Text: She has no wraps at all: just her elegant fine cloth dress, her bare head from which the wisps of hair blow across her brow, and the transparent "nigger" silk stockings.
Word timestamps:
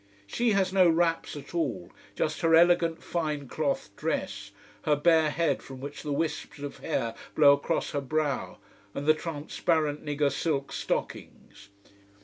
She 0.25 0.53
has 0.53 0.73
no 0.73 0.89
wraps 0.89 1.35
at 1.35 1.53
all: 1.53 1.91
just 2.15 2.41
her 2.41 2.55
elegant 2.55 3.03
fine 3.03 3.47
cloth 3.47 3.91
dress, 3.95 4.49
her 4.81 4.95
bare 4.95 5.29
head 5.29 5.61
from 5.61 5.79
which 5.79 6.01
the 6.01 6.11
wisps 6.11 6.57
of 6.57 6.79
hair 6.79 7.13
blow 7.35 7.53
across 7.53 7.91
her 7.91 8.01
brow, 8.01 8.57
and 8.95 9.05
the 9.05 9.13
transparent 9.13 10.03
"nigger" 10.03 10.31
silk 10.31 10.71
stockings. 10.71 11.69